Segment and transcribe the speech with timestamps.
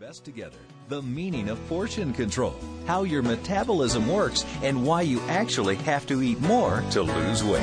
[0.00, 0.56] best together.
[0.88, 6.22] The meaning of portion control, how your metabolism works, and why you actually have to
[6.22, 7.60] eat more to lose weight.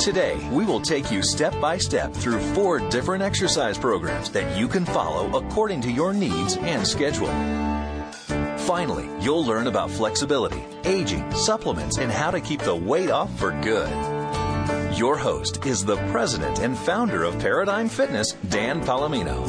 [0.00, 4.68] Today, we will take you step by step through four different exercise programs that you
[4.68, 7.26] can follow according to your needs and schedule.
[8.58, 13.50] Finally, you'll learn about flexibility, aging, supplements, and how to keep the weight off for
[13.62, 14.15] good.
[14.96, 19.44] Your host is the president and founder of Paradigm Fitness, Dan Polimino.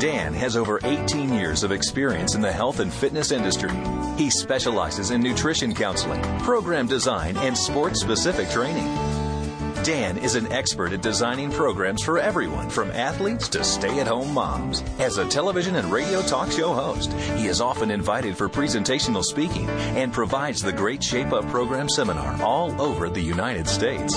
[0.00, 3.70] Dan has over 18 years of experience in the health and fitness industry.
[4.16, 9.11] He specializes in nutrition counseling, program design, and sports specific training.
[9.84, 14.32] Dan is an expert at designing programs for everyone from athletes to stay at home
[14.32, 14.80] moms.
[15.00, 19.68] As a television and radio talk show host, he is often invited for presentational speaking
[19.68, 24.16] and provides the Great Shape Up Program seminar all over the United States.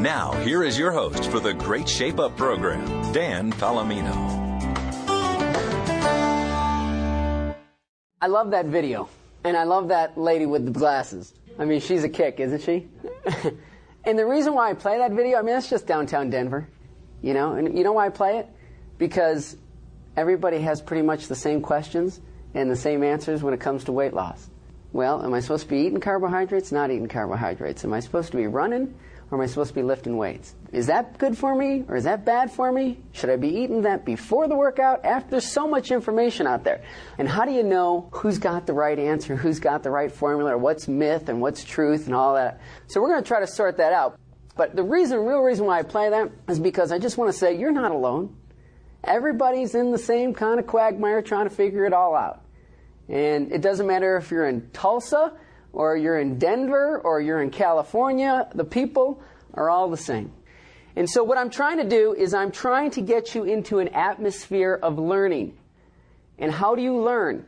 [0.00, 4.12] Now, here is your host for the Great Shape Up Program, Dan Polimino.
[8.20, 9.08] I love that video,
[9.44, 11.32] and I love that lady with the glasses.
[11.60, 12.88] I mean, she's a kick, isn't she?
[14.06, 16.68] And the reason why I play that video, I mean, that's just downtown Denver,
[17.22, 17.52] you know.
[17.52, 18.48] And you know why I play it?
[18.98, 19.56] Because
[20.16, 22.20] everybody has pretty much the same questions
[22.52, 24.50] and the same answers when it comes to weight loss.
[24.92, 26.70] Well, am I supposed to be eating carbohydrates?
[26.70, 27.84] Not eating carbohydrates.
[27.84, 28.94] Am I supposed to be running?
[29.30, 30.54] Or am I supposed to be lifting weights?
[30.72, 32.98] Is that good for me or is that bad for me?
[33.12, 35.04] Should I be eating that before the workout?
[35.04, 36.82] After there's so much information out there.
[37.18, 40.54] And how do you know who's got the right answer, who's got the right formula,
[40.54, 42.60] or what's myth and what's truth and all that?
[42.86, 44.18] So we're going to try to sort that out.
[44.56, 47.36] But the reason, real reason why I play that is because I just want to
[47.38, 48.36] say you're not alone.
[49.02, 52.42] Everybody's in the same kind of quagmire trying to figure it all out.
[53.08, 55.32] And it doesn't matter if you're in Tulsa
[55.74, 59.22] or you're in Denver or you're in California, the people
[59.52, 60.32] are all the same.
[60.96, 63.88] And so what I'm trying to do is I'm trying to get you into an
[63.88, 65.58] atmosphere of learning.
[66.38, 67.44] And how do you learn?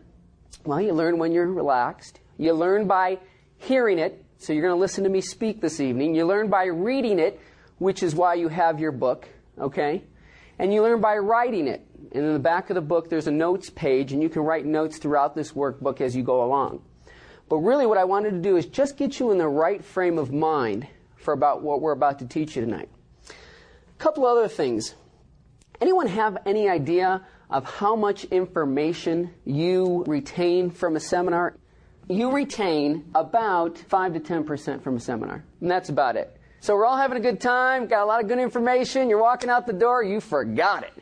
[0.65, 2.19] Well, you learn when you're relaxed.
[2.39, 3.19] You learn by
[3.59, 4.25] hearing it.
[4.39, 6.15] So you're going to listen to me speak this evening.
[6.15, 7.41] You learn by reading it,
[7.79, 9.29] which is why you have your book,
[9.59, 10.03] okay?
[10.59, 11.87] And you learn by writing it.
[12.13, 14.67] And in the back of the book, there's a notes page, and you can write
[14.67, 16.83] notes throughout this workbook as you go along.
[17.49, 20.19] But really, what I wanted to do is just get you in the right frame
[20.19, 20.87] of mind
[21.17, 22.89] for about what we're about to teach you tonight.
[23.29, 24.95] A couple other things.
[25.81, 31.57] Anyone have any idea of how much information you retain from a seminar?
[32.09, 36.37] You retain about 5 to 10% from a seminar, and that's about it.
[36.61, 39.51] So we're all having a good time, got a lot of good information, you're walking
[39.51, 40.93] out the door, you forgot it.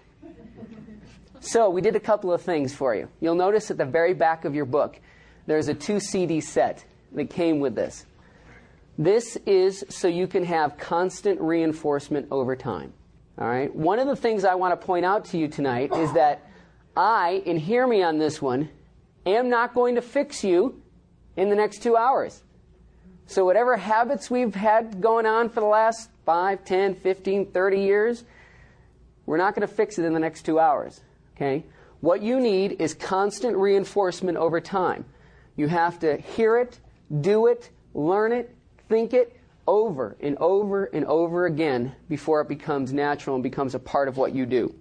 [1.41, 3.09] So we did a couple of things for you.
[3.21, 4.99] You'll notice at the very back of your book,
[5.47, 8.07] there's a two CD set that came with this.
[8.97, 12.93] This is so you can have constant reinforcement over time.
[13.39, 13.75] All right?
[13.75, 16.47] One of the things I want to point out to you tonight is that
[16.97, 18.69] I, and hear me on this one,
[19.27, 20.81] am not going to fix you
[21.37, 22.43] in the next two hours.
[23.27, 28.25] So, whatever habits we've had going on for the last 5, 10, 15, 30 years,
[29.27, 31.01] we're not going to fix it in the next two hours.
[31.35, 31.65] Okay?
[32.01, 35.07] What you need is constant reinforcement over time.
[35.57, 36.79] You have to hear it,
[37.21, 38.55] do it, learn it,
[38.89, 43.79] think it over and over and over again before it becomes natural and becomes a
[43.79, 44.75] part of what you do.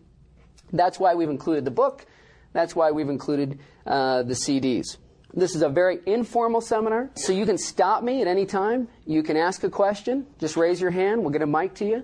[0.72, 2.06] That's why we've included the book.
[2.52, 4.98] That's why we've included uh, the CDs.
[5.36, 8.88] This is a very informal seminar, so you can stop me at any time.
[9.06, 10.28] You can ask a question.
[10.40, 11.22] Just raise your hand.
[11.22, 12.04] We'll get a mic to you.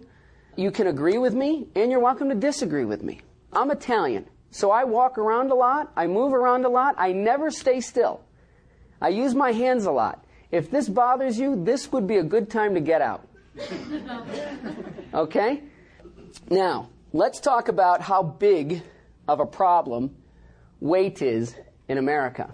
[0.55, 3.21] You can agree with me, and you're welcome to disagree with me.
[3.53, 5.91] I'm Italian, so I walk around a lot.
[5.95, 6.95] I move around a lot.
[6.97, 8.21] I never stay still.
[9.01, 10.25] I use my hands a lot.
[10.51, 13.27] If this bothers you, this would be a good time to get out.
[15.11, 15.63] Okay?
[16.51, 18.83] Now, let's talk about how big
[19.27, 20.15] of a problem
[20.79, 21.55] weight is
[21.87, 22.53] in America.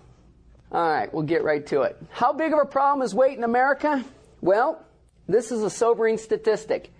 [0.72, 1.98] All right, we'll get right to it.
[2.12, 4.04] How big of a problem is weight in America?
[4.42, 4.84] Well,
[5.28, 6.94] this is a sobering statistic.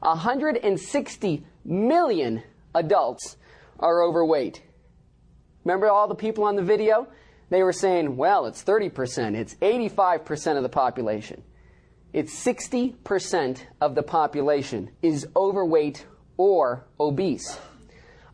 [0.00, 2.42] 160 million
[2.74, 3.36] adults
[3.78, 4.62] are overweight.
[5.64, 7.08] Remember all the people on the video?
[7.48, 11.42] They were saying, well, it's 30%, it's 85% of the population.
[12.12, 16.06] It's 60% of the population is overweight
[16.36, 17.58] or obese.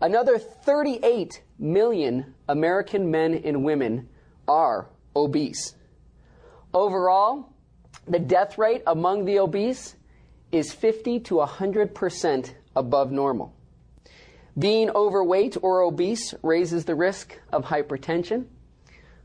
[0.00, 4.08] Another 38 million American men and women
[4.48, 5.74] are obese.
[6.74, 7.52] Overall,
[8.08, 9.94] the death rate among the obese
[10.50, 13.54] is 50 to 100% above normal.
[14.58, 18.46] Being overweight or obese raises the risk of hypertension,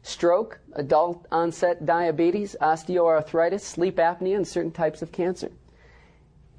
[0.08, 5.52] stroke, adult onset diabetes, osteoarthritis, sleep apnea, and certain types of cancer.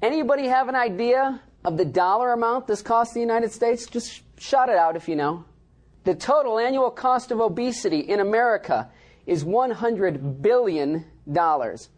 [0.01, 3.87] Anybody have an idea of the dollar amount this costs the United States?
[3.87, 5.43] Just shout it out if you know.
[6.05, 8.89] The total annual cost of obesity in America
[9.25, 11.89] is 100 billion dollars,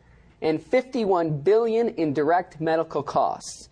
[0.41, 3.69] and 51 billion in direct medical costs.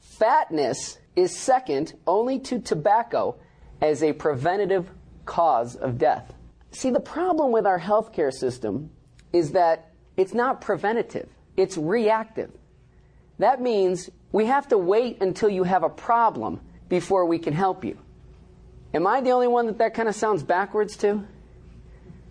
[0.00, 3.36] Fatness is second only to tobacco
[3.80, 4.90] as a preventative
[5.24, 6.35] cause of death.
[6.76, 8.90] See, the problem with our healthcare system
[9.32, 11.26] is that it's not preventative,
[11.56, 12.50] it's reactive.
[13.38, 17.82] That means we have to wait until you have a problem before we can help
[17.82, 17.96] you.
[18.92, 21.24] Am I the only one that that kind of sounds backwards to?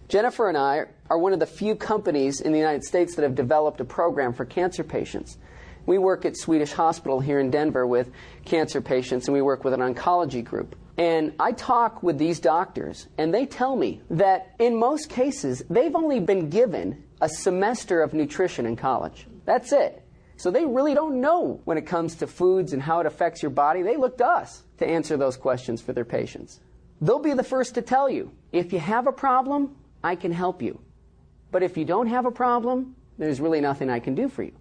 [0.10, 3.34] Jennifer and I are one of the few companies in the United States that have
[3.34, 5.40] developed a program for cancer patients.
[5.88, 8.12] We work at Swedish Hospital here in Denver with
[8.46, 10.76] cancer patients, and we work with an oncology group.
[10.98, 15.96] And I talk with these doctors, and they tell me that in most cases, they've
[15.96, 19.28] only been given a semester of nutrition in college.
[19.46, 20.02] That's it.
[20.38, 23.52] So they really don't know when it comes to foods and how it affects your
[23.52, 23.82] body.
[23.82, 26.60] They look to us to answer those questions for their patients.
[27.02, 30.62] They'll be the first to tell you if you have a problem, I can help
[30.62, 30.80] you.
[31.52, 34.54] But if you don't have a problem, there's really nothing I can do for you.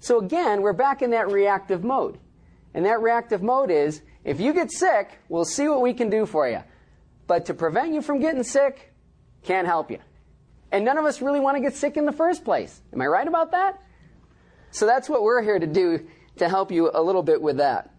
[0.00, 2.18] So again, we're back in that reactive mode.
[2.74, 6.26] And that reactive mode is if you get sick, we'll see what we can do
[6.26, 6.62] for you.
[7.26, 8.92] But to prevent you from getting sick,
[9.42, 9.98] can't help you.
[10.70, 12.80] And none of us really want to get sick in the first place.
[12.92, 13.80] Am I right about that?
[14.70, 17.90] So that's what we're here to do to help you a little bit with that.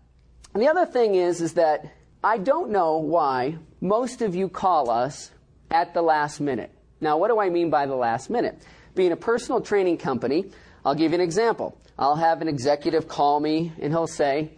[0.54, 1.86] And the other thing is is that
[2.24, 5.32] I don't know why most of you call us
[5.70, 6.72] at the last minute.
[7.02, 8.64] Now, what do I mean by the last minute?
[8.96, 10.52] Being a personal training company,
[10.86, 11.78] I'll give you an example.
[11.98, 14.52] I'll have an executive call me and he'll say,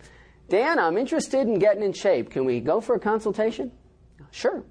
[0.50, 2.30] Dan, I'm interested in getting in shape.
[2.30, 3.72] Can we go for a consultation?
[4.32, 4.64] Sure.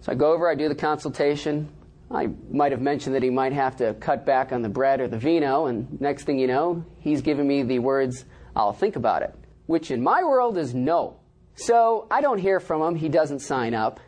[0.00, 1.72] So I go over, I do the consultation.
[2.10, 5.08] I might have mentioned that he might have to cut back on the bread or
[5.08, 8.24] the vino, and next thing you know, he's giving me the words,
[8.54, 9.34] I'll think about it,
[9.66, 11.16] which in my world is no.
[11.56, 12.94] So I don't hear from him.
[12.96, 14.00] He doesn't sign up.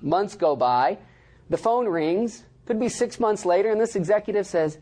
[0.00, 0.98] Months go by.
[1.48, 2.44] The phone rings.
[2.66, 4.78] Could be six months later, and this executive says,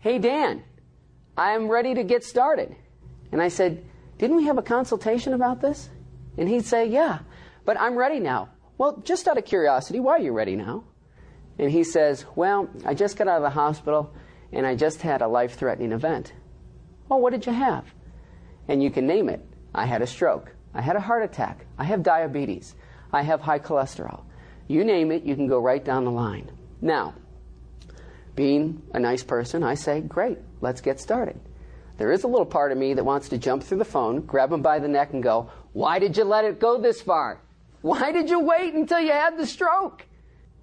[0.00, 0.62] Hey, Dan,
[1.36, 2.76] I'm ready to get started.
[3.32, 3.84] And I said,
[4.20, 5.88] Didn't we have a consultation about this?
[6.36, 7.20] And he'd say, Yeah,
[7.64, 8.50] but I'm ready now.
[8.76, 10.84] Well, just out of curiosity, why are you ready now?
[11.58, 14.12] And he says, Well, I just got out of the hospital
[14.52, 16.34] and I just had a life threatening event.
[17.08, 17.86] Well, what did you have?
[18.68, 19.42] And you can name it.
[19.74, 20.54] I had a stroke.
[20.74, 21.64] I had a heart attack.
[21.78, 22.74] I have diabetes.
[23.14, 24.24] I have high cholesterol.
[24.68, 26.52] You name it, you can go right down the line.
[26.82, 27.14] Now,
[28.36, 31.40] being a nice person, I say, Great, let's get started.
[32.00, 34.50] There is a little part of me that wants to jump through the phone, grab
[34.50, 37.42] him by the neck, and go, Why did you let it go this far?
[37.82, 40.06] Why did you wait until you had the stroke?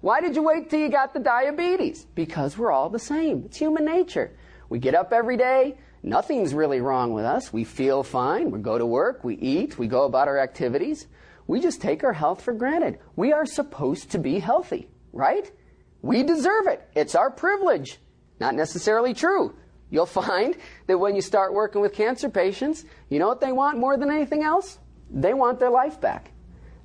[0.00, 2.06] Why did you wait till you got the diabetes?
[2.16, 3.44] Because we're all the same.
[3.46, 4.32] It's human nature.
[4.68, 5.78] We get up every day.
[6.02, 7.52] Nothing's really wrong with us.
[7.52, 8.50] We feel fine.
[8.50, 9.22] We go to work.
[9.22, 9.78] We eat.
[9.78, 11.06] We go about our activities.
[11.46, 12.98] We just take our health for granted.
[13.14, 15.48] We are supposed to be healthy, right?
[16.02, 16.82] We deserve it.
[16.96, 18.00] It's our privilege.
[18.40, 19.54] Not necessarily true.
[19.90, 20.56] You'll find
[20.86, 24.10] that when you start working with cancer patients, you know what they want more than
[24.10, 24.78] anything else?
[25.10, 26.32] They want their life back.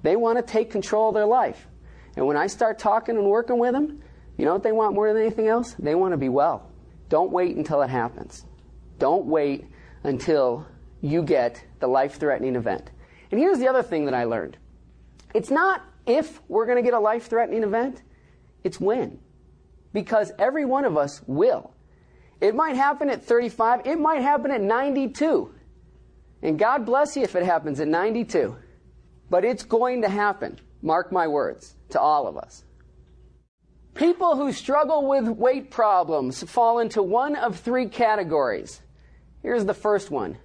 [0.01, 1.67] They want to take control of their life.
[2.15, 4.01] And when I start talking and working with them,
[4.37, 5.75] you know what they want more than anything else?
[5.79, 6.69] They want to be well.
[7.09, 8.45] Don't wait until it happens.
[8.99, 9.65] Don't wait
[10.03, 10.65] until
[11.01, 12.91] you get the life threatening event.
[13.31, 14.57] And here's the other thing that I learned
[15.33, 18.01] it's not if we're going to get a life threatening event,
[18.63, 19.19] it's when.
[19.91, 21.72] Because every one of us will.
[22.43, 25.49] It might happen at 35, it might happen at 92.
[26.41, 28.57] And God bless you if it happens at 92.
[29.29, 30.59] But it's going to happen.
[30.81, 32.65] Mark my words to all of us.
[33.93, 38.81] People who struggle with weight problems fall into one of three categories.
[39.41, 40.37] Here's the first one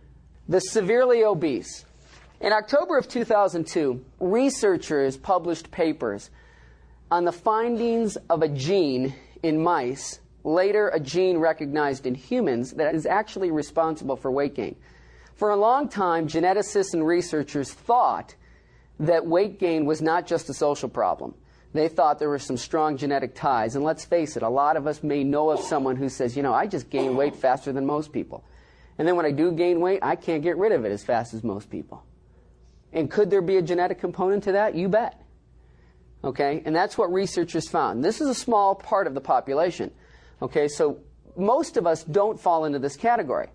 [0.48, 1.84] the severely obese.
[2.40, 6.30] In October of 2002, researchers published papers
[7.10, 12.94] on the findings of a gene in mice, later a gene recognized in humans, that
[12.94, 14.76] is actually responsible for weight gain.
[15.34, 18.34] For a long time, geneticists and researchers thought
[19.00, 21.34] that weight gain was not just a social problem.
[21.72, 23.76] They thought there were some strong genetic ties.
[23.76, 26.42] And let's face it, a lot of us may know of someone who says, you
[26.42, 28.42] know, I just gain weight faster than most people.
[28.96, 31.34] And then when I do gain weight, I can't get rid of it as fast
[31.34, 32.02] as most people.
[32.92, 34.74] And could there be a genetic component to that?
[34.74, 35.22] You bet.
[36.24, 36.62] Okay?
[36.64, 38.02] And that's what researchers found.
[38.02, 39.92] This is a small part of the population.
[40.42, 40.68] Okay?
[40.68, 41.00] So
[41.36, 43.48] most of us don't fall into this category.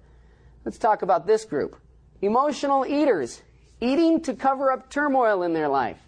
[0.65, 1.77] Let's talk about this group.
[2.21, 3.41] Emotional eaters
[3.81, 5.99] eating to cover up turmoil in their life.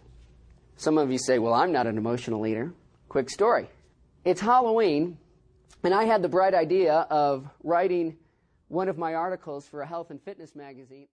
[0.78, 2.74] Some of you say, Well, I'm not an emotional eater.
[3.10, 3.70] Quick story.
[4.24, 5.18] It's Halloween,
[5.84, 8.18] and I had the bright idea of writing
[8.70, 11.08] one of my articles for a health and fitness magazine.